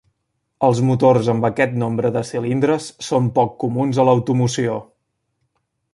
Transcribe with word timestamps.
Els 0.67 0.79
motors 0.87 1.27
amb 1.33 1.45
aquest 1.49 1.75
nombre 1.83 2.11
de 2.17 2.25
cilindres 2.31 2.89
són 3.11 3.31
poc 3.39 3.55
comuns 3.65 4.01
a 4.01 4.07
l'automoció. 4.09 4.83